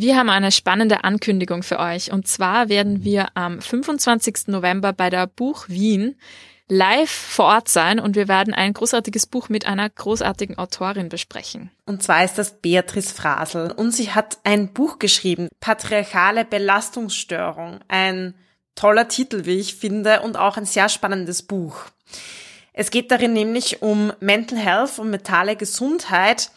[0.00, 2.10] Wir haben eine spannende Ankündigung für euch.
[2.10, 4.46] Und zwar werden wir am 25.
[4.46, 6.16] November bei der Buch Wien
[6.68, 11.70] live vor Ort sein und wir werden ein großartiges Buch mit einer großartigen Autorin besprechen.
[11.84, 17.80] Und zwar ist das Beatrice Frasel und sie hat ein Buch geschrieben, Patriarchale Belastungsstörung.
[17.88, 18.34] Ein
[18.76, 21.76] toller Titel, wie ich finde, und auch ein sehr spannendes Buch.
[22.72, 26.50] Es geht darin nämlich um Mental Health und mentale Gesundheit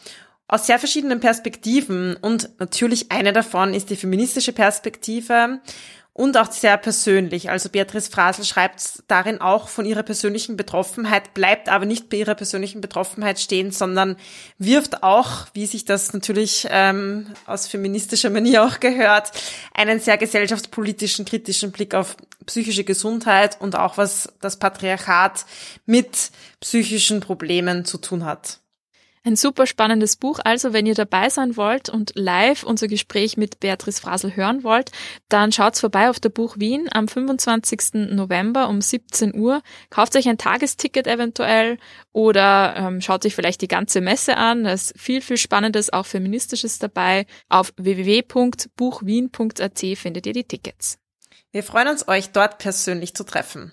[0.46, 5.60] aus sehr verschiedenen Perspektiven und natürlich eine davon ist die feministische Perspektive
[6.14, 7.50] und auch sehr persönlich.
[7.50, 12.36] Also Beatrice Frasel schreibt darin auch von ihrer persönlichen Betroffenheit, bleibt aber nicht bei ihrer
[12.36, 14.16] persönlichen Betroffenheit stehen, sondern
[14.56, 19.32] wirft auch, wie sich das natürlich ähm, aus feministischer Manier auch gehört,
[19.74, 22.16] einen sehr gesellschaftspolitischen, kritischen Blick auf
[22.46, 25.46] psychische Gesundheit und auch was das Patriarchat
[25.84, 26.30] mit
[26.60, 28.60] psychischen Problemen zu tun hat.
[29.26, 30.38] Ein super spannendes Buch.
[30.44, 34.90] Also, wenn ihr dabei sein wollt und live unser Gespräch mit Beatrice Frasel hören wollt,
[35.30, 38.12] dann schaut's vorbei auf der Buch Wien am 25.
[38.12, 39.62] November um 17 Uhr.
[39.88, 41.78] Kauft euch ein Tagesticket eventuell
[42.12, 44.64] oder ähm, schaut euch vielleicht die ganze Messe an.
[44.64, 47.24] Da ist viel, viel Spannendes, auch Feministisches dabei.
[47.48, 50.98] Auf www.buchwien.at findet ihr die Tickets.
[51.50, 53.72] Wir freuen uns, euch dort persönlich zu treffen.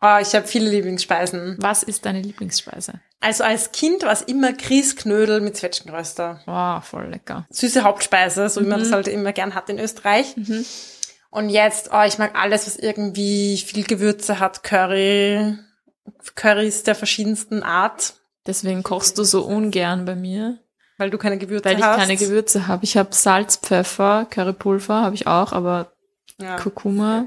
[0.00, 1.56] Oh, ich habe viele Lieblingsspeisen.
[1.60, 3.00] Was ist deine Lieblingsspeise?
[3.20, 6.40] Also als Kind war es immer Grießknödel mit Zwetschgenröster.
[6.46, 7.46] Wow, voll lecker.
[7.50, 10.36] Süße Hauptspeise, so wie man das halt immer gern hat in Österreich.
[10.36, 10.64] Mhm.
[11.30, 15.58] Und jetzt, oh, ich mag alles, was irgendwie viel Gewürze hat, Curry,
[16.36, 18.14] Currys der verschiedensten Art.
[18.46, 20.58] Deswegen kochst du so ungern bei mir.
[20.96, 21.98] Weil du keine Gewürze Weil ich hast.
[21.98, 22.84] keine Gewürze habe.
[22.84, 25.92] Ich habe Salz, Pfeffer, Currypulver habe ich auch, aber
[26.40, 27.26] ja, Kurkuma.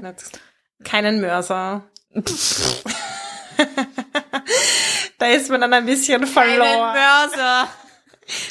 [0.84, 1.84] Keinen Mörser.
[5.18, 6.94] Da ist man dann ein bisschen verloren.
[6.94, 7.68] Mörser.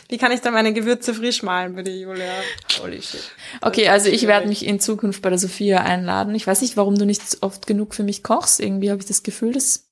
[0.09, 2.33] Wie kann ich dann meine Gewürze frisch malen, bitte, Julia?
[2.81, 3.23] Holy shit.
[3.61, 6.35] Okay, also ich werde mich in Zukunft bei der Sophia einladen.
[6.35, 8.59] Ich weiß nicht, warum du nicht oft genug für mich kochst.
[8.59, 9.87] Irgendwie habe ich das Gefühl, das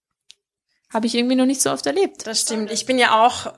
[0.91, 2.27] habe ich irgendwie noch nicht so oft erlebt.
[2.27, 2.71] Das stimmt.
[2.71, 3.53] Ich bin ja auch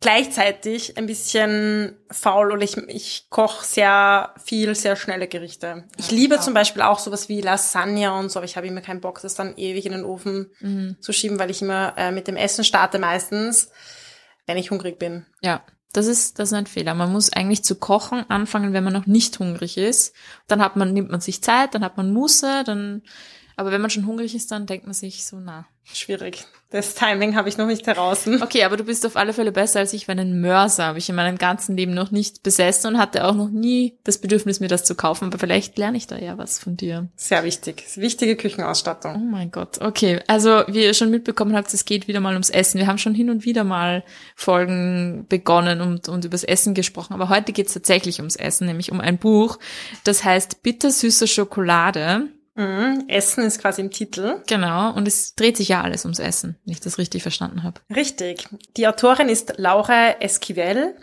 [0.00, 5.84] gleichzeitig ein bisschen faul und ich, ich koche sehr viel, sehr schnelle Gerichte.
[5.96, 9.00] Ich liebe zum Beispiel auch sowas wie Lasagne und so, aber ich habe immer keinen
[9.00, 10.96] Bock, das dann ewig in den Ofen Mhm.
[11.00, 13.70] zu schieben, weil ich immer äh, mit dem Essen starte meistens,
[14.46, 15.26] wenn ich hungrig bin.
[15.40, 15.62] Ja,
[15.92, 16.94] das ist, das ist ein Fehler.
[16.94, 20.14] Man muss eigentlich zu kochen anfangen, wenn man noch nicht hungrig ist.
[20.46, 23.02] Dann hat man, nimmt man sich Zeit, dann hat man Muße, dann,
[23.56, 25.66] aber wenn man schon hungrig ist, dann denkt man sich so, na.
[25.88, 26.44] Schwierig.
[26.70, 28.26] Das Timing habe ich noch nicht heraus.
[28.42, 31.08] Okay, aber du bist auf alle Fälle besser als ich, weil einen Mörser habe ich
[31.08, 34.66] in meinem ganzen Leben noch nicht besessen und hatte auch noch nie das Bedürfnis, mir
[34.66, 35.26] das zu kaufen.
[35.26, 37.08] Aber vielleicht lerne ich da ja was von dir.
[37.14, 37.84] Sehr wichtig.
[37.94, 39.30] Wichtige Oh Küchenausstattung.
[39.30, 39.80] mein Gott.
[39.80, 42.78] Okay, also wie ihr schon mitbekommen habt, es geht wieder mal ums Essen.
[42.78, 44.02] Wir haben schon hin und wieder mal
[44.34, 48.90] Folgen begonnen und, und übers Essen gesprochen, aber heute geht es tatsächlich ums Essen, nämlich
[48.90, 49.58] um ein Buch,
[50.04, 52.28] das heißt Bittersüße Schokolade.
[52.56, 53.04] Mhm.
[53.08, 54.42] Essen ist quasi im Titel.
[54.46, 57.80] Genau, und es dreht sich ja alles ums Essen, wenn ich das richtig verstanden habe.
[57.94, 58.48] Richtig.
[58.76, 60.96] Die Autorin ist Laura Esquivel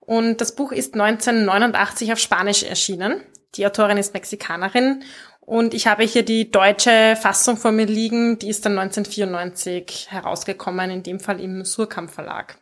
[0.00, 3.22] und das Buch ist 1989 auf Spanisch erschienen.
[3.54, 5.02] Die Autorin ist Mexikanerin
[5.40, 8.38] und ich habe hier die deutsche Fassung vor mir liegen.
[8.38, 12.58] Die ist dann 1994 herausgekommen, in dem Fall im Surkamp Verlag.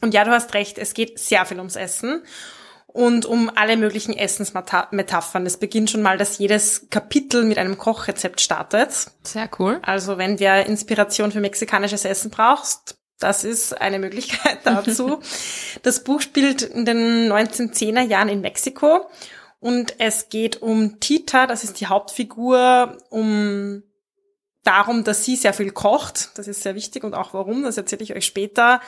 [0.00, 2.22] Und ja, du hast recht, es geht sehr viel ums Essen
[2.94, 5.44] und um alle möglichen Essensmetaphern.
[5.44, 9.08] Es beginnt schon mal, dass jedes Kapitel mit einem Kochrezept startet.
[9.24, 9.80] Sehr cool.
[9.82, 15.18] Also wenn wer Inspiration für mexikanisches Essen brauchst, das ist eine Möglichkeit dazu.
[15.82, 19.10] das Buch spielt in den 1910er Jahren in Mexiko
[19.58, 23.82] und es geht um Tita, das ist die Hauptfigur, um
[24.62, 26.30] darum, dass sie sehr viel kocht.
[26.38, 28.80] Das ist sehr wichtig und auch warum, das erzähle ich euch später.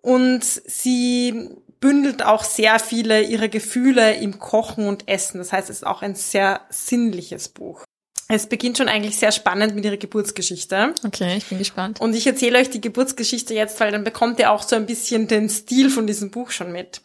[0.00, 1.50] Und sie
[1.86, 5.38] bündelt auch sehr viele ihrer Gefühle im Kochen und Essen.
[5.38, 7.84] Das heißt, es ist auch ein sehr sinnliches Buch.
[8.26, 10.94] Es beginnt schon eigentlich sehr spannend mit ihrer Geburtsgeschichte.
[11.06, 12.00] Okay, ich bin gespannt.
[12.00, 15.28] Und ich erzähle euch die Geburtsgeschichte jetzt, weil dann bekommt ihr auch so ein bisschen
[15.28, 17.02] den Stil von diesem Buch schon mit.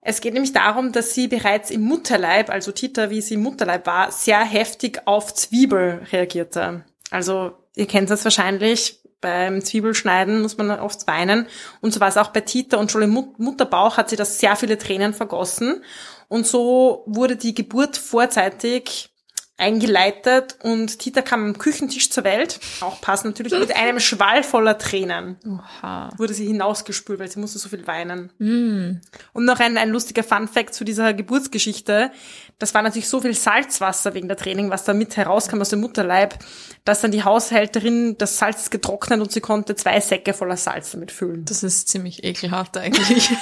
[0.00, 3.84] Es geht nämlich darum, dass sie bereits im Mutterleib, also Tita, wie sie im Mutterleib
[3.84, 6.82] war, sehr heftig auf Zwiebel reagierte.
[7.10, 11.46] Also ihr kennt das wahrscheinlich, beim Zwiebelschneiden muss man oft weinen.
[11.80, 14.38] Und so war es auch bei Tita und schon im Mut Mutterbauch hat sie das
[14.38, 15.82] sehr viele Tränen vergossen.
[16.28, 19.10] Und so wurde die Geburt vorzeitig
[19.58, 24.78] eingeleitet und Tita kam am Küchentisch zur Welt, auch passend natürlich, mit einem Schwall voller
[24.78, 25.36] Tränen.
[25.44, 26.10] Oha.
[26.16, 28.30] Wurde sie hinausgespült, weil sie musste so viel weinen.
[28.38, 29.00] Mm.
[29.32, 32.12] Und noch ein, ein lustiger Fun-Fact zu dieser Geburtsgeschichte.
[32.60, 35.80] Das war natürlich so viel Salzwasser wegen der Training, was da mit herauskam aus dem
[35.80, 36.38] Mutterleib,
[36.84, 41.10] dass dann die Haushälterin das Salz getrocknet und sie konnte zwei Säcke voller Salz damit
[41.10, 41.44] füllen.
[41.44, 43.30] Das ist ziemlich ekelhaft eigentlich.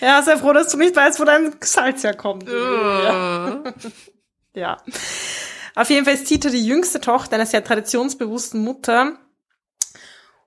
[0.00, 2.48] Ja, sehr froh, dass du nicht weißt, wo dein Salz herkommt.
[3.04, 3.62] Ja.
[4.54, 4.78] Ja.
[5.74, 9.18] Auf jeden Fall ist Tita die jüngste Tochter einer sehr traditionsbewussten Mutter.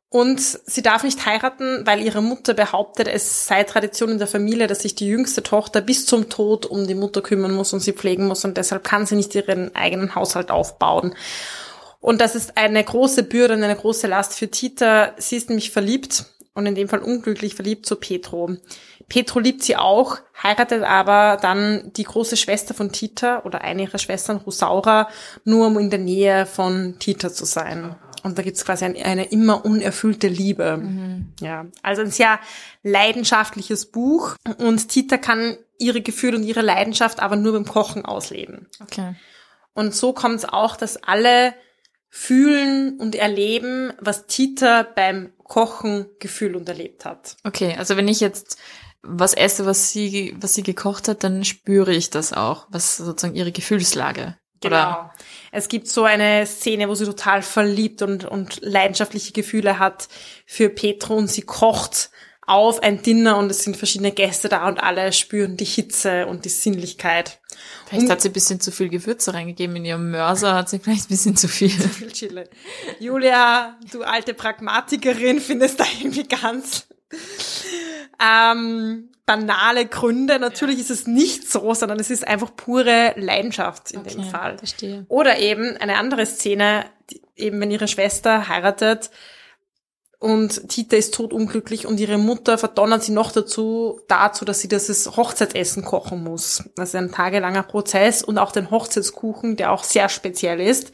[0.09, 4.67] Und sie darf nicht heiraten, weil ihre Mutter behauptet, es sei Tradition in der Familie,
[4.67, 7.91] dass sich die jüngste Tochter bis zum Tod um die Mutter kümmern muss und sie
[7.91, 11.13] pflegen muss und deshalb kann sie nicht ihren eigenen Haushalt aufbauen.
[11.99, 15.13] Und das ist eine große Bürde und eine große Last für Tita.
[15.17, 16.23] Sie ist nämlich verliebt
[16.57, 18.57] und in dem Fall unglücklich verliebt zu Petro.
[19.07, 23.99] Petro liebt sie auch, heiratet aber dann die große Schwester von Tita oder eine ihrer
[23.99, 25.07] Schwestern, Rosaura,
[25.45, 27.95] nur um in der Nähe von Tita zu sein.
[28.23, 30.83] Und da gibt's quasi ein, eine immer unerfüllte Liebe.
[31.39, 32.39] Ja, also ein sehr
[32.81, 34.35] leidenschaftliches Buch.
[34.57, 38.67] Und Tita kann ihre Gefühle und ihre Leidenschaft aber nur beim Kochen ausleben.
[38.81, 39.13] Okay.
[39.75, 41.53] Und so kommt es auch, dass alle
[42.09, 47.37] fühlen und erleben, was Tita beim Kochen gefühlt und erlebt hat.
[47.43, 48.57] Okay, also wenn ich jetzt
[49.01, 53.35] was esse, was sie, was sie gekocht hat, dann spüre ich das auch, was sozusagen
[53.35, 54.37] ihre Gefühlslage.
[54.65, 54.69] Oder?
[54.69, 55.11] Genau.
[55.51, 60.07] Es gibt so eine Szene, wo sie total verliebt und, und leidenschaftliche Gefühle hat
[60.45, 62.09] für Petro und sie kocht
[62.47, 66.45] auf ein Dinner und es sind verschiedene Gäste da und alle spüren die Hitze und
[66.45, 67.39] die Sinnlichkeit.
[67.87, 71.05] Vielleicht hat sie ein bisschen zu viel Gewürze reingegeben in ihrem Mörser, hat sie vielleicht
[71.05, 71.69] ein bisschen zu viel.
[71.69, 72.43] Viel Chili.
[72.99, 76.87] Julia, du alte Pragmatikerin, findest da irgendwie ganz
[78.21, 80.39] ähm, banale Gründe.
[80.39, 84.57] Natürlich ist es nicht so, sondern es ist einfach pure Leidenschaft in dem Okay, Fall.
[84.57, 85.05] Verstehe.
[85.07, 89.11] Oder eben eine andere Szene, die, eben wenn ihre Schwester heiratet
[90.19, 95.15] und Tita ist totunglücklich und ihre Mutter verdonnert sie noch dazu, dazu, dass sie das
[95.15, 96.63] Hochzeitsessen kochen muss.
[96.75, 100.91] Das ist ein tagelanger Prozess und auch den Hochzeitskuchen, der auch sehr speziell ist.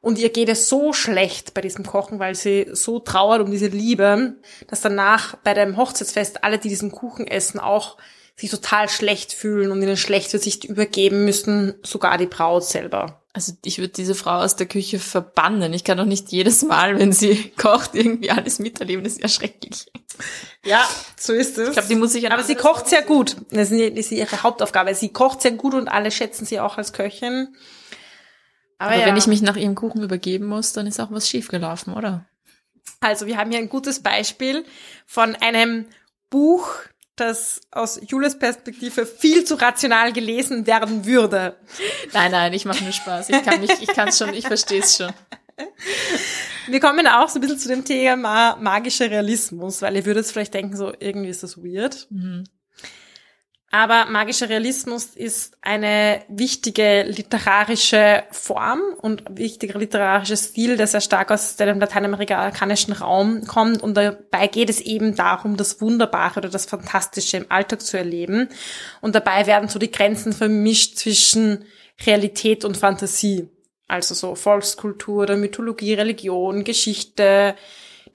[0.00, 3.68] Und ihr geht es so schlecht bei diesem Kochen, weil sie so trauert um diese
[3.68, 4.36] Liebe,
[4.66, 7.98] dass danach bei dem Hochzeitsfest alle, die diesen Kuchen essen, auch
[8.34, 13.21] sich total schlecht fühlen und ihnen schlechte Sicht übergeben müssen, sogar die Braut selber.
[13.34, 15.72] Also ich würde diese Frau aus der Küche verbannen.
[15.72, 19.04] Ich kann doch nicht jedes Mal, wenn sie kocht, irgendwie alles miterleben.
[19.04, 19.86] Das ist ja schrecklich.
[20.64, 20.86] Ja,
[21.18, 21.68] so ist es.
[21.68, 23.36] Ich glaube, die muss sich Aber sie kocht sehr gut.
[23.50, 24.94] Das ist ihre Hauptaufgabe.
[24.94, 27.56] Sie kocht sehr gut und alle schätzen sie auch als Köchin.
[28.78, 29.06] Aber ja.
[29.06, 32.26] wenn ich mich nach ihrem Kuchen übergeben muss, dann ist auch was schiefgelaufen, oder?
[33.00, 34.64] Also wir haben hier ein gutes Beispiel
[35.06, 35.86] von einem
[36.30, 36.68] Buch,
[37.16, 41.56] das aus Julias Perspektive viel zu rational gelesen werden würde.
[42.12, 43.28] Nein, nein, ich mache nur Spaß.
[43.28, 45.12] Ich kann mich, ich kann es schon, ich verstehe es schon.
[46.66, 50.54] Wir kommen auch so ein bisschen zu dem Thema magischer Realismus, weil ihr würdet vielleicht
[50.54, 52.06] denken, so irgendwie ist das weird.
[52.10, 52.44] Mhm.
[53.74, 61.30] Aber magischer Realismus ist eine wichtige literarische Form und wichtiger literarischer Stil, der sehr stark
[61.30, 63.82] aus dem lateinamerikanischen Raum kommt.
[63.82, 68.50] Und dabei geht es eben darum, das Wunderbare oder das Fantastische im Alltag zu erleben.
[69.00, 71.64] Und dabei werden so die Grenzen vermischt zwischen
[72.06, 73.48] Realität und Fantasie.
[73.88, 77.54] Also so Volkskultur oder Mythologie, Religion, Geschichte.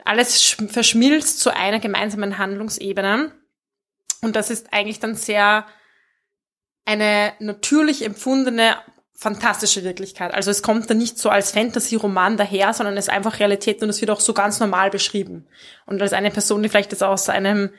[0.06, 3.32] Alles sch- verschmilzt zu einer gemeinsamen Handlungsebene.
[4.22, 5.66] Und das ist eigentlich dann sehr
[6.86, 8.78] eine natürlich empfundene,
[9.14, 10.34] fantastische Wirklichkeit.
[10.34, 13.90] Also es kommt dann nicht so als Fantasy-Roman daher, sondern es ist einfach Realität und
[13.90, 15.48] es wird auch so ganz normal beschrieben.
[15.86, 17.72] Und als eine Person, die vielleicht jetzt aus einem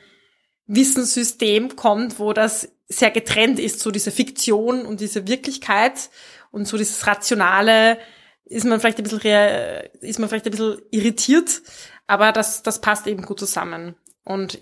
[0.67, 6.09] Wissenssystem kommt, wo das sehr getrennt ist, so diese Fiktion und diese Wirklichkeit
[6.51, 7.97] und so dieses Rationale,
[8.45, 11.61] ist man vielleicht ein bisschen, ist man vielleicht ein bisschen irritiert,
[12.05, 13.95] aber das, das passt eben gut zusammen.
[14.23, 14.59] Und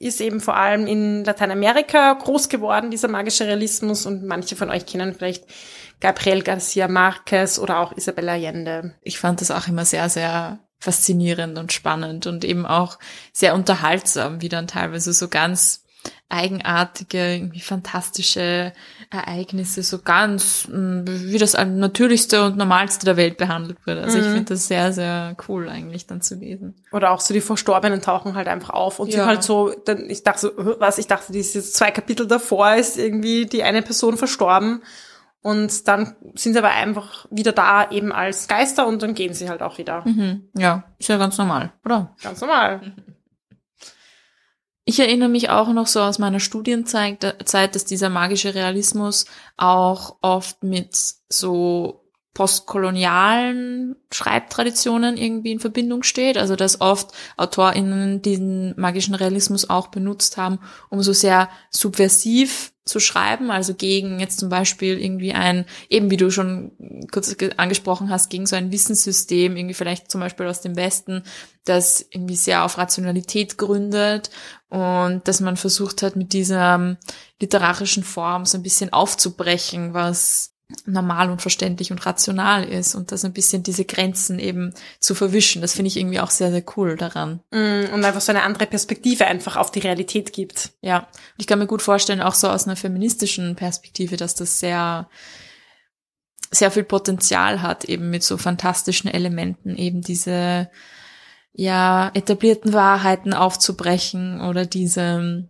[0.00, 4.06] ist eben vor allem in Lateinamerika groß geworden, dieser magische Realismus.
[4.06, 5.44] Und manche von euch kennen vielleicht
[6.00, 8.94] Gabriel Garcia Marquez oder auch Isabella Allende.
[9.02, 12.98] Ich fand das auch immer sehr, sehr faszinierend und spannend und eben auch
[13.34, 15.79] sehr unterhaltsam, wie dann teilweise so ganz
[16.30, 18.72] eigenartige, irgendwie fantastische
[19.10, 24.02] Ereignisse so ganz mh, wie das natürlichste und normalste der Welt behandelt wurde.
[24.02, 24.32] Also ich Mhm.
[24.32, 26.76] finde das sehr, sehr cool eigentlich dann zu lesen.
[26.92, 29.18] Oder auch so die Verstorbenen tauchen halt einfach auf und Ja.
[29.18, 32.74] sind halt so, dann, ich dachte so, äh, was, ich dachte, diese zwei Kapitel davor
[32.74, 34.82] ist irgendwie die eine Person verstorben
[35.42, 39.48] und dann sind sie aber einfach wieder da eben als Geister und dann gehen sie
[39.48, 40.06] halt auch wieder.
[40.06, 40.48] Mhm.
[40.56, 42.14] Ja, ist ja ganz normal, oder?
[42.22, 42.80] Ganz normal.
[44.90, 49.24] Ich erinnere mich auch noch so aus meiner Studienzeit, dass dieser magische Realismus
[49.56, 50.96] auch oft mit
[51.28, 56.36] so postkolonialen Schreibtraditionen irgendwie in Verbindung steht.
[56.36, 63.00] Also dass oft AutorInnen diesen magischen Realismus auch benutzt haben, um so sehr subversiv zu
[63.00, 66.72] schreiben, also gegen jetzt zum Beispiel irgendwie ein, eben wie du schon
[67.10, 71.22] kurz angesprochen hast, gegen so ein Wissenssystem, irgendwie vielleicht zum Beispiel aus dem Westen,
[71.64, 74.30] das irgendwie sehr auf Rationalität gründet
[74.68, 76.96] und dass man versucht hat, mit dieser
[77.40, 80.49] literarischen Form so ein bisschen aufzubrechen, was
[80.86, 85.62] normal und verständlich und rational ist und das ein bisschen diese Grenzen eben zu verwischen.
[85.62, 87.40] Das finde ich irgendwie auch sehr, sehr cool daran.
[87.50, 90.70] Mm, und einfach so eine andere Perspektive einfach auf die Realität gibt.
[90.80, 91.00] Ja.
[91.00, 95.08] Und ich kann mir gut vorstellen, auch so aus einer feministischen Perspektive, dass das sehr,
[96.50, 100.70] sehr viel Potenzial hat, eben mit so fantastischen Elementen eben diese,
[101.52, 105.48] ja, etablierten Wahrheiten aufzubrechen oder diese,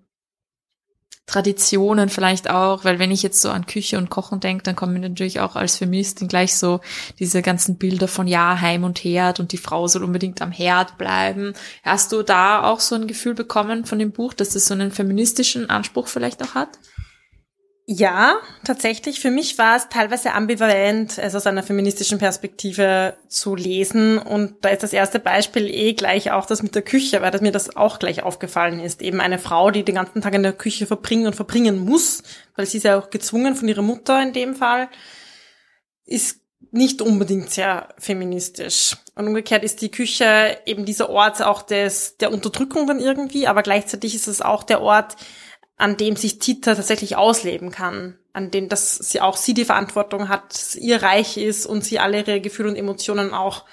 [1.30, 4.94] Traditionen vielleicht auch, weil wenn ich jetzt so an Küche und Kochen denke, dann kommen
[4.94, 6.80] mir natürlich auch als Feministin gleich so
[7.20, 10.98] diese ganzen Bilder von ja, Heim und Herd und die Frau soll unbedingt am Herd
[10.98, 11.52] bleiben.
[11.84, 14.90] Hast du da auch so ein Gefühl bekommen von dem Buch, dass das so einen
[14.90, 16.80] feministischen Anspruch vielleicht auch hat?
[17.92, 19.18] Ja, tatsächlich.
[19.18, 24.18] Für mich war es teilweise ambivalent, es aus einer feministischen Perspektive zu lesen.
[24.18, 27.50] Und da ist das erste Beispiel eh gleich auch das mit der Küche, weil mir
[27.50, 29.02] das auch gleich aufgefallen ist.
[29.02, 32.22] Eben eine Frau, die den ganzen Tag in der Küche verbringen und verbringen muss,
[32.54, 34.88] weil sie ist ja auch gezwungen von ihrer Mutter in dem Fall,
[36.04, 36.38] ist
[36.70, 38.98] nicht unbedingt sehr feministisch.
[39.16, 43.64] Und umgekehrt ist die Küche eben dieser Ort auch des, der Unterdrückung dann irgendwie, aber
[43.64, 45.16] gleichzeitig ist es auch der Ort,
[45.80, 50.28] an dem sich Tita tatsächlich ausleben kann, an dem, dass sie auch sie die Verantwortung
[50.28, 53.64] hat, ihr Reich ist und sie alle ihre Gefühle und Emotionen auch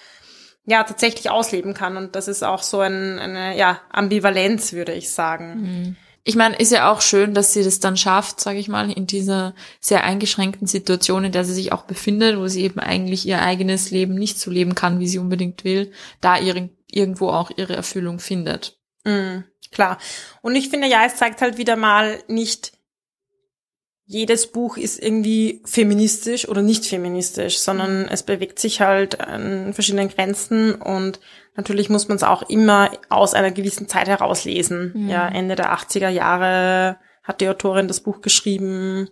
[0.66, 5.12] ja tatsächlich ausleben kann und das ist auch so ein, eine ja Ambivalenz, würde ich
[5.12, 5.62] sagen.
[5.62, 5.96] Mhm.
[6.24, 9.08] Ich meine, ist ja auch schön, dass sie das dann schafft, sage ich mal, in
[9.08, 13.42] dieser sehr eingeschränkten Situation, in der sie sich auch befindet, wo sie eben eigentlich ihr
[13.42, 17.76] eigenes Leben nicht so leben kann, wie sie unbedingt will, da ihre, irgendwo auch ihre
[17.76, 18.78] Erfüllung findet.
[19.06, 19.46] Mhm.
[19.72, 19.98] Klar.
[20.42, 22.74] Und ich finde, ja, es zeigt halt wieder mal nicht,
[24.10, 30.08] jedes Buch ist irgendwie feministisch oder nicht feministisch, sondern es bewegt sich halt an verschiedenen
[30.08, 31.20] Grenzen und
[31.58, 34.94] natürlich muss man es auch immer aus einer gewissen Zeit heraus lesen.
[34.96, 35.10] Mhm.
[35.10, 39.10] Ja, Ende der 80er Jahre hat die Autorin das Buch geschrieben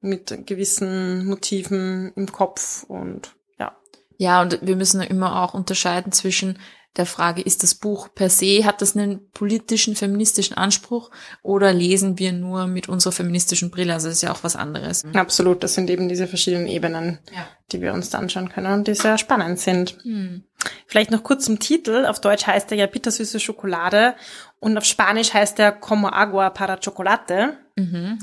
[0.00, 3.76] mit gewissen Motiven im Kopf und ja.
[4.16, 6.58] Ja, und wir müssen immer auch unterscheiden zwischen
[6.98, 11.10] der Frage, ist das Buch per se, hat das einen politischen, feministischen Anspruch
[11.42, 13.94] oder lesen wir nur mit unserer feministischen Brille?
[13.94, 15.04] Also das ist ja auch was anderes.
[15.14, 17.46] Absolut, das sind eben diese verschiedenen Ebenen, ja.
[17.72, 19.96] die wir uns da anschauen können und die sehr spannend sind.
[20.02, 20.42] Hm.
[20.86, 22.04] Vielleicht noch kurz zum Titel.
[22.04, 24.14] Auf Deutsch heißt er ja bittersüße Schokolade
[24.60, 27.56] und auf Spanisch heißt er Como agua para chocolate.
[27.76, 28.18] Mhm.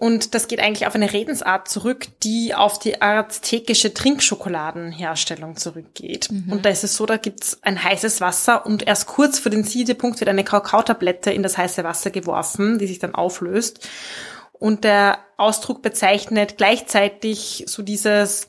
[0.00, 6.32] Und das geht eigentlich auf eine Redensart zurück, die auf die aztekische Trinkschokoladenherstellung zurückgeht.
[6.32, 6.50] Mhm.
[6.50, 9.62] Und da ist es so, da gibt's ein heißes Wasser und erst kurz vor den
[9.62, 13.86] Siedepunkt wird eine Kakaotablette in das heiße Wasser geworfen, die sich dann auflöst.
[14.52, 18.48] Und der Ausdruck bezeichnet gleichzeitig so dieses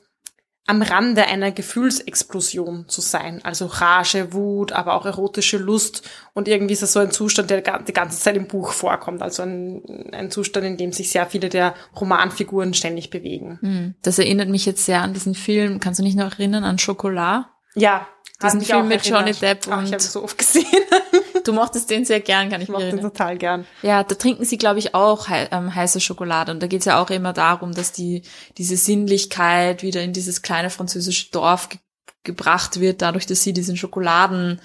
[0.68, 3.42] am Rande einer Gefühlsexplosion zu sein.
[3.44, 6.08] Also Rage, Wut, aber auch erotische Lust.
[6.34, 9.22] Und irgendwie ist das so ein Zustand, der die ganze Zeit im Buch vorkommt.
[9.22, 13.58] Also ein, ein Zustand, in dem sich sehr viele der Romanfiguren ständig bewegen.
[13.62, 13.96] Hm.
[14.02, 15.80] Das erinnert mich jetzt sehr an diesen Film.
[15.80, 17.46] Kannst du dich noch erinnern an Schokolade?
[17.74, 18.08] Ja,
[18.44, 20.66] diesen Film mit Johnny Depp und Ach, ich habe so oft gesehen.
[21.44, 22.98] du mochtest den sehr gern, kann ich, ich mir erinnern.
[22.98, 23.66] den total gern.
[23.82, 26.52] Ja, da trinken sie, glaube ich, auch he ähm, heiße Schokolade.
[26.52, 28.24] Und da geht's ja auch immer darum, dass die
[28.58, 31.80] diese Sinnlichkeit wieder in dieses kleine französische Dorf ge
[32.24, 34.62] gebracht wird, dadurch, dass sie diesen Schokoladen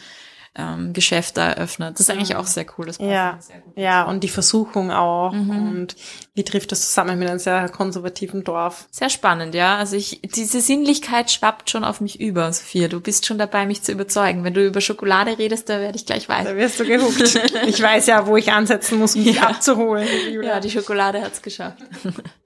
[0.56, 1.94] ähm, Geschäfte eröffnet.
[1.94, 2.86] Das ist eigentlich auch sehr cool.
[2.86, 3.76] Das ja, sehr gut.
[3.76, 5.32] ja, und die Versuchung auch.
[5.32, 5.50] Mhm.
[5.50, 5.96] Und
[6.34, 8.86] wie trifft das zusammen mit einem sehr konservativen Dorf?
[8.90, 9.76] Sehr spannend, ja.
[9.76, 12.88] Also ich, diese Sinnlichkeit schwappt schon auf mich über, Sophia.
[12.88, 14.44] Du bist schon dabei, mich zu überzeugen.
[14.44, 16.44] Wenn du über Schokolade redest, da werde ich gleich weiß.
[16.44, 17.38] Da wirst du gehuckt.
[17.66, 19.48] ich weiß ja, wo ich ansetzen muss, um dich ja.
[19.48, 20.08] abzuholen.
[20.42, 21.78] Ja, die Schokolade hat's geschafft.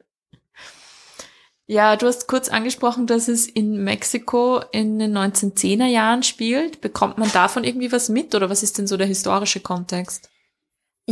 [1.71, 6.81] Ja, du hast kurz angesprochen, dass es in Mexiko in den 1910er Jahren spielt.
[6.81, 10.30] Bekommt man davon irgendwie was mit oder was ist denn so der historische Kontext?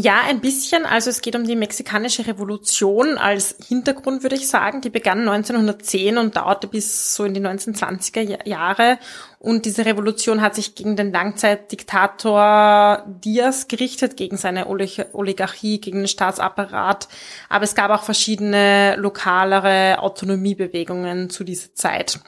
[0.00, 0.86] Ja, ein bisschen.
[0.86, 4.80] Also es geht um die mexikanische Revolution als Hintergrund, würde ich sagen.
[4.80, 9.00] Die begann 1910 und dauerte bis so in die 1920er Jahre.
[9.40, 16.08] Und diese Revolution hat sich gegen den Langzeitdiktator Diaz gerichtet, gegen seine Oligarchie, gegen den
[16.08, 17.08] Staatsapparat.
[17.48, 22.20] Aber es gab auch verschiedene lokalere Autonomiebewegungen zu dieser Zeit.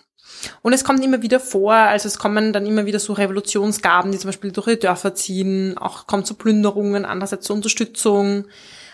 [0.62, 4.18] Und es kommt immer wieder vor, also es kommen dann immer wieder so Revolutionsgaben, die
[4.18, 8.46] zum Beispiel durch die Dörfer ziehen, auch kommt zu Plünderungen, andererseits zur Unterstützung,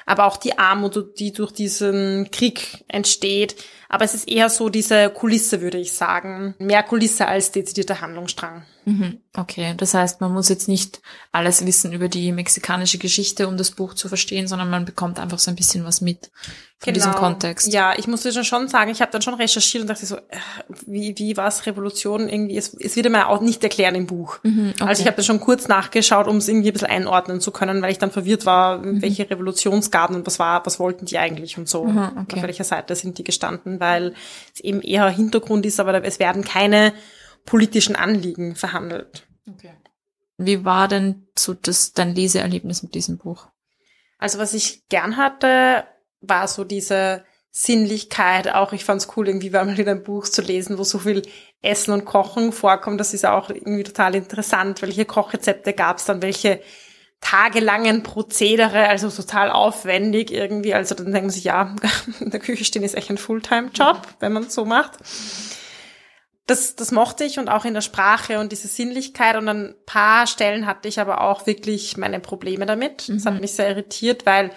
[0.06, 3.56] aber auch die Armut, die durch diesen Krieg entsteht.
[3.88, 6.54] Aber es ist eher so diese Kulisse, würde ich sagen.
[6.58, 8.64] Mehr Kulisse als dezidierter Handlungsstrang.
[8.86, 9.18] Mhm.
[9.36, 11.02] Okay, das heißt, man muss jetzt nicht
[11.32, 15.40] alles wissen über die mexikanische Geschichte, um das Buch zu verstehen, sondern man bekommt einfach
[15.40, 16.30] so ein bisschen was mit
[16.78, 17.06] von genau.
[17.06, 17.72] diesem Kontext.
[17.72, 20.20] Ja, ich muss dir schon sagen, ich habe dann schon recherchiert und dachte so, äh,
[20.86, 22.56] wie, wie war es Revolution irgendwie?
[22.56, 24.38] Es, es wird mir auch nicht erklären im Buch.
[24.44, 24.88] Mhm, okay.
[24.88, 27.82] Also ich habe das schon kurz nachgeschaut, um es irgendwie ein bisschen einordnen zu können,
[27.82, 29.02] weil ich dann verwirrt war, mhm.
[29.02, 31.84] welche Revolutionsgarden und was war, was wollten die eigentlich und so.
[31.84, 32.36] Mhm, okay.
[32.36, 34.14] Auf welcher Seite sind die gestanden, weil
[34.54, 36.92] es eben eher Hintergrund ist, aber es werden keine
[37.46, 39.26] politischen Anliegen verhandelt.
[39.48, 39.72] Okay.
[40.36, 43.48] Wie war denn so das, dein Leseerlebnis mit diesem Buch?
[44.18, 45.84] Also was ich gern hatte,
[46.20, 48.52] war so diese Sinnlichkeit.
[48.52, 51.22] Auch ich fand es cool, irgendwie mal wieder ein Buch zu lesen, wo so viel
[51.62, 53.00] Essen und Kochen vorkommt.
[53.00, 54.82] Das ist auch irgendwie total interessant.
[54.82, 56.20] Welche Kochrezepte gab es dann?
[56.20, 56.60] Welche
[57.20, 60.74] tagelangen Prozedere, also total aufwendig irgendwie.
[60.74, 61.74] Also dann denkt man sich, ja,
[62.20, 64.98] in der Küche stehen ist echt ein Fulltime-Job, wenn man es so macht.
[66.46, 69.74] Das, das mochte ich und auch in der Sprache und diese Sinnlichkeit und an ein
[69.84, 73.08] paar Stellen hatte ich aber auch wirklich meine Probleme damit.
[73.08, 73.28] Das mhm.
[73.28, 74.52] hat mich sehr irritiert, weil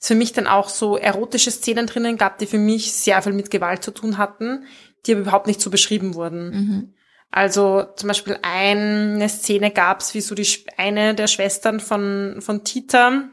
[0.00, 3.32] es für mich dann auch so erotische Szenen drinnen gab, die für mich sehr viel
[3.32, 4.64] mit Gewalt zu tun hatten,
[5.06, 6.50] die aber überhaupt nicht so beschrieben wurden.
[6.50, 6.94] Mhm.
[7.30, 12.64] Also zum Beispiel eine Szene gab es, wie so die eine der Schwestern von, von
[12.64, 13.28] Tita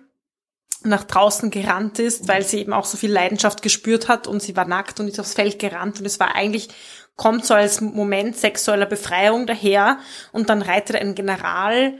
[0.83, 4.55] nach draußen gerannt ist, weil sie eben auch so viel Leidenschaft gespürt hat und sie
[4.55, 6.69] war nackt und ist aufs Feld gerannt und es war eigentlich,
[7.15, 9.99] kommt so als Moment sexueller Befreiung daher
[10.31, 11.93] und dann reitet ein General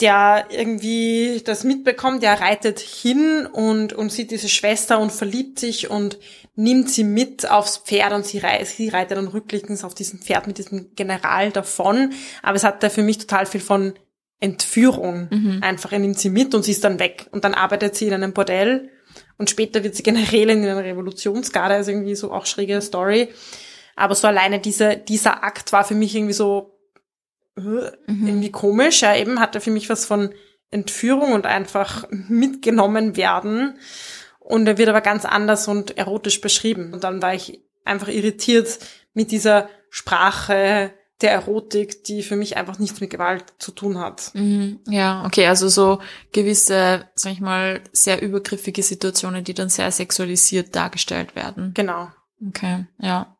[0.00, 5.90] der irgendwie das mitbekommt, der reitet hin und, und sieht diese Schwester und verliebt sich
[5.90, 6.18] und
[6.56, 10.46] nimmt sie mit aufs Pferd und sie, rei sie reitet dann rückblickend auf diesem Pferd
[10.46, 12.12] mit diesem General davon.
[12.42, 13.94] Aber es hat da für mich total viel von
[14.40, 15.28] Entführung.
[15.30, 15.58] Mhm.
[15.62, 17.26] Einfach, er nimmt sie mit und sie ist dann weg.
[17.30, 18.88] Und dann arbeitet sie in einem Bordell
[19.40, 23.30] und später wird sie Generälin in einer Revolutionsgarde, also irgendwie so auch schräge Story.
[23.96, 26.78] Aber so alleine dieser, dieser Akt war für mich irgendwie so,
[27.56, 27.90] mhm.
[28.06, 29.00] irgendwie komisch.
[29.00, 30.34] Ja, eben hatte für mich was von
[30.70, 33.78] Entführung und einfach mitgenommen werden.
[34.40, 36.92] Und er wird aber ganz anders und erotisch beschrieben.
[36.92, 38.78] Und dann war ich einfach irritiert
[39.14, 44.30] mit dieser Sprache der Erotik, die für mich einfach nichts mit Gewalt zu tun hat.
[44.34, 44.80] Mhm.
[44.88, 46.00] Ja, okay, also so
[46.32, 51.72] gewisse, sag ich mal, sehr übergriffige Situationen, die dann sehr sexualisiert dargestellt werden.
[51.74, 52.08] Genau.
[52.48, 53.36] Okay, ja.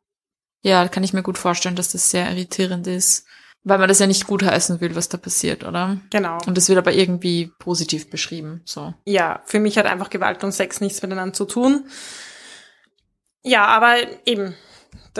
[0.62, 3.26] Ja, kann ich mir gut vorstellen, dass das sehr irritierend ist.
[3.62, 5.98] Weil man das ja nicht gutheißen will, was da passiert, oder?
[6.08, 6.38] Genau.
[6.46, 8.94] Und das wird aber irgendwie positiv beschrieben, so.
[9.04, 11.84] Ja, für mich hat einfach Gewalt und Sex nichts miteinander zu tun.
[13.42, 14.54] Ja, aber eben,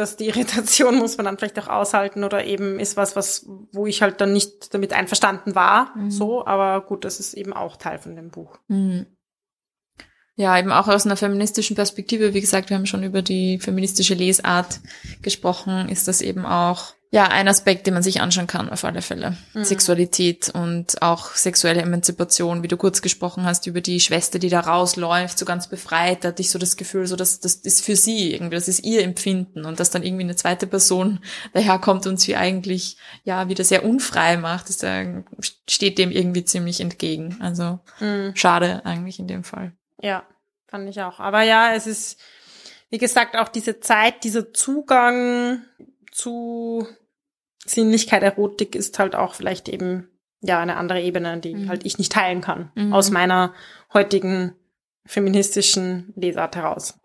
[0.01, 3.87] dass die Irritation muss man dann vielleicht auch aushalten oder eben ist was, was, wo
[3.87, 6.11] ich halt dann nicht damit einverstanden war, mhm.
[6.11, 6.47] so.
[6.47, 8.59] Aber gut, das ist eben auch Teil von dem Buch.
[8.69, 9.07] Mhm.
[10.37, 12.33] Ja, eben auch aus einer feministischen Perspektive.
[12.33, 14.81] Wie gesagt, wir haben schon über die feministische Lesart
[15.21, 19.03] gesprochen, ist das eben auch ja, ein Aspekt, den man sich anschauen kann, auf alle
[19.03, 19.37] Fälle.
[19.53, 19.65] Mhm.
[19.65, 24.61] Sexualität und auch sexuelle Emanzipation, wie du kurz gesprochen hast, über die Schwester, die da
[24.61, 27.97] rausläuft, so ganz befreit, da hatte ich so das Gefühl, so, dass das ist für
[27.97, 31.19] sie irgendwie, das ist ihr Empfinden und dass dann irgendwie eine zweite Person
[31.53, 34.85] daherkommt und sie eigentlich, ja, wieder sehr unfrei macht, das
[35.69, 37.39] steht dem irgendwie ziemlich entgegen.
[37.41, 38.37] Also, mhm.
[38.37, 39.73] schade eigentlich in dem Fall.
[40.01, 40.23] Ja,
[40.69, 41.19] fand ich auch.
[41.19, 42.21] Aber ja, es ist,
[42.89, 45.63] wie gesagt, auch diese Zeit, dieser Zugang
[46.11, 46.87] zu
[47.65, 50.09] Sinnlichkeit, Erotik ist halt auch vielleicht eben
[50.41, 51.69] ja eine andere Ebene, die mhm.
[51.69, 52.93] halt ich nicht teilen kann mhm.
[52.93, 53.55] aus meiner
[53.93, 54.55] heutigen
[55.07, 56.99] feministischen Lesart heraus.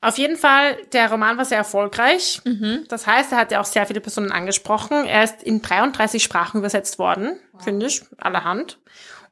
[0.00, 2.42] Auf jeden Fall, der Roman war sehr erfolgreich.
[2.44, 2.84] Mhm.
[2.88, 5.06] Das heißt, er hat ja auch sehr viele Personen angesprochen.
[5.06, 7.64] Er ist in 33 Sprachen übersetzt worden, wow.
[7.64, 8.78] finde ich, allerhand.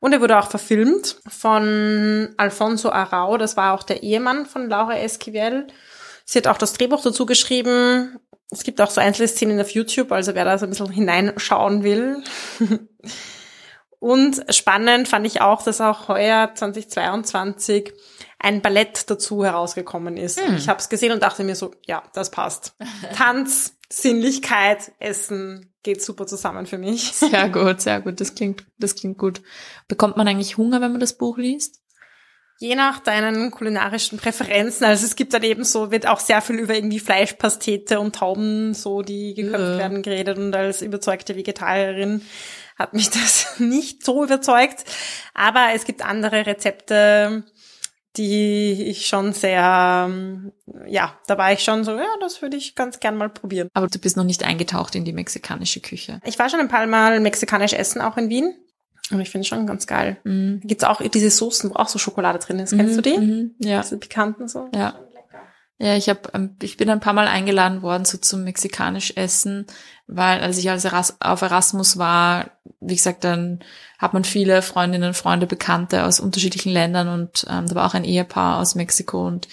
[0.01, 4.99] Und er wurde auch verfilmt von Alfonso Arau, das war auch der Ehemann von Laura
[4.99, 5.67] Esquivel.
[6.25, 8.19] Sie hat auch das Drehbuch dazu geschrieben
[8.53, 11.83] es gibt auch so einzelne Szenen auf YouTube, also wer da so ein bisschen hineinschauen
[11.83, 12.23] will.
[13.99, 17.95] Und spannend fand ich auch, dass auch heuer 2022
[18.39, 20.41] ein Ballett dazu herausgekommen ist.
[20.41, 20.57] Hm.
[20.57, 22.75] Ich habe es gesehen und dachte mir so, ja, das passt.
[23.15, 27.13] Tanz, Sinnlichkeit, Essen geht super zusammen für mich.
[27.13, 28.21] Sehr gut, sehr gut.
[28.21, 29.41] Das klingt, das klingt gut.
[29.87, 31.82] Bekommt man eigentlich Hunger, wenn man das Buch liest?
[32.59, 34.87] Je nach deinen kulinarischen Präferenzen.
[34.87, 38.73] Also es gibt dann eben so, wird auch sehr viel über irgendwie Fleischpastete und Tauben,
[38.75, 39.79] so die geköpft ja.
[39.79, 40.39] werden, geredet.
[40.39, 42.23] Und als überzeugte Vegetarierin
[42.79, 44.85] hat mich das nicht so überzeugt.
[45.35, 47.45] Aber es gibt andere Rezepte,
[48.17, 50.11] die ich schon sehr,
[50.87, 53.69] ja, da war ich schon so, ja, das würde ich ganz gern mal probieren.
[53.73, 56.21] Aber du bist noch nicht eingetaucht in die mexikanische Küche.
[56.25, 58.55] Ich war schon ein paar Mal mexikanisch essen, auch in Wien.
[59.13, 60.17] Und ich finde es schon ganz geil.
[60.25, 60.61] Mhm.
[60.63, 62.75] Da gibt's auch diese Soßen, wo auch so Schokolade drin ist.
[62.75, 63.19] Kennst du die?
[63.19, 63.55] Mhm.
[63.59, 63.83] Ja.
[63.83, 64.69] Diese pikanten so?
[64.75, 64.95] Ja.
[65.83, 69.67] Ja, ich habe, ähm, ich bin ein paar Mal eingeladen worden so zum mexikanisch Essen,
[70.07, 73.65] weil als ich als Eras auf Erasmus war, wie gesagt, dann
[73.99, 78.05] hat man viele Freundinnen, Freunde, Bekannte aus unterschiedlichen Ländern und ähm, da war auch ein
[78.05, 79.49] Ehepaar aus Mexiko und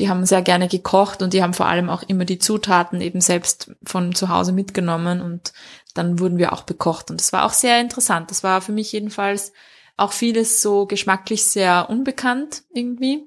[0.00, 3.20] die haben sehr gerne gekocht und die haben vor allem auch immer die Zutaten eben
[3.20, 5.52] selbst von zu Hause mitgenommen und
[5.94, 8.30] dann wurden wir auch bekocht und das war auch sehr interessant.
[8.30, 9.52] Das war für mich jedenfalls
[9.96, 13.26] auch vieles so geschmacklich sehr unbekannt irgendwie.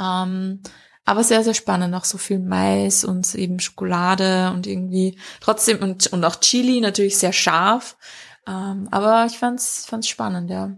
[0.00, 0.60] Ähm,
[1.04, 6.08] aber sehr, sehr spannend, auch so viel Mais und eben Schokolade und irgendwie trotzdem und,
[6.08, 7.96] und auch Chili, natürlich sehr scharf.
[8.44, 10.76] Ähm, aber ich fand's, fand's spannend, ja.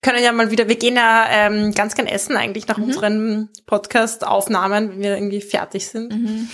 [0.00, 2.84] Können ja mal wieder, wir gehen ja ähm, ganz gern essen eigentlich nach Mhm.
[2.84, 6.12] unseren Podcast-Aufnahmen, wenn wir irgendwie fertig sind.
[6.12, 6.48] Mhm.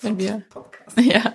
[0.00, 0.96] Wenn wir, Podcast.
[1.00, 1.34] ja.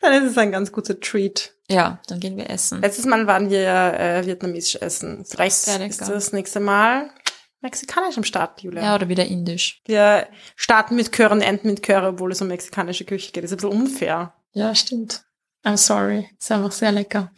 [0.00, 1.54] Dann ist es ein ganz guter Treat.
[1.70, 2.80] Ja, dann gehen wir essen.
[2.82, 5.24] Letztes Mal waren wir äh, vietnamesisch essen.
[5.24, 5.90] Vielleicht Sehr lecker.
[5.90, 7.10] ist das nächste Mal
[7.60, 8.82] mexikanisch am Start, Julia.
[8.82, 9.80] Ja, oder wieder indisch.
[9.86, 13.44] Wir starten mit Chöre und enden mit Chöre, obwohl es um mexikanische Küche geht.
[13.44, 14.34] Das ist ein bisschen unfair.
[14.52, 15.22] Ja, stimmt.
[15.64, 16.28] I'm sorry.
[16.38, 17.30] Ist einfach sehr lecker.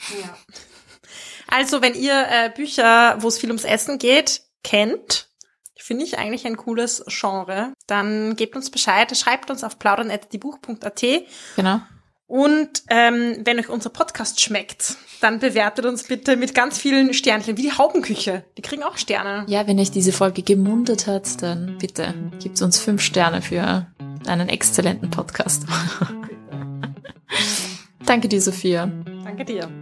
[1.54, 5.28] Also, wenn ihr äh, Bücher, wo es viel ums Essen geht, kennt,
[5.76, 11.02] finde ich eigentlich ein cooles Genre, dann gebt uns Bescheid, schreibt uns auf plaudern.diebuch.at
[11.56, 11.80] Genau.
[12.28, 17.56] und ähm, wenn euch unser Podcast schmeckt, dann bewertet uns bitte mit ganz vielen Sternchen,
[17.56, 18.44] wie die Haubenküche.
[18.56, 19.44] Die kriegen auch Sterne.
[19.48, 23.86] Ja, wenn euch diese Folge gemundet hat, dann bitte gibt's uns fünf Sterne für
[24.26, 25.64] einen exzellenten Podcast.
[28.06, 28.86] Danke dir, Sophia.
[29.24, 29.81] Danke dir.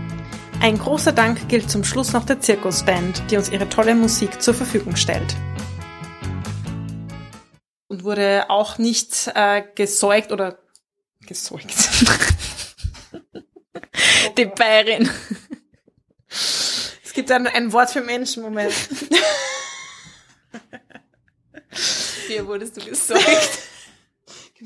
[0.61, 4.53] Ein großer Dank gilt zum Schluss noch der Zirkusband, die uns ihre tolle Musik zur
[4.53, 5.35] Verfügung stellt.
[7.87, 10.59] Und wurde auch nicht äh, gesäugt oder
[11.25, 11.73] gesäugt.
[14.37, 15.09] Die Bayerin.
[16.29, 18.73] Es gibt ein, ein Wort für Menschen, Moment.
[22.27, 23.23] Wie wurdest du gesäugt?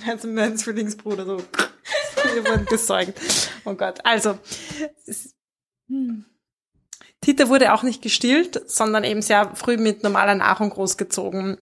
[0.05, 1.37] Also mein Zwillingsbruder so.
[2.33, 3.17] Wir wurden gesäugt.
[3.63, 3.99] Oh Gott.
[4.03, 4.37] Also,
[5.05, 5.34] es-
[5.87, 6.25] hm.
[7.21, 11.57] Tita wurde auch nicht gestillt, sondern eben sehr früh mit normaler Nahrung großgezogen.